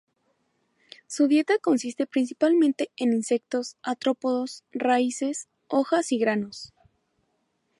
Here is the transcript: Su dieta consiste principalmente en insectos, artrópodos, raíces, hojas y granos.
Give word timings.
Su 1.05 1.27
dieta 1.27 1.59
consiste 1.59 2.07
principalmente 2.07 2.89
en 2.97 3.13
insectos, 3.13 3.77
artrópodos, 3.83 4.63
raíces, 4.71 5.47
hojas 5.67 6.11
y 6.11 6.17
granos. 6.17 6.73